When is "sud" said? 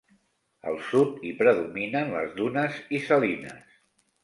0.87-1.19